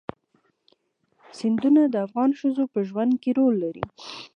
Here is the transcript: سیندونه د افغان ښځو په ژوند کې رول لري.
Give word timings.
سیندونه 1.37 1.81
د 1.87 1.95
افغان 2.07 2.31
ښځو 2.39 2.63
په 2.73 2.79
ژوند 2.89 3.13
کې 3.21 3.29
رول 3.37 3.55
لري. 3.63 3.83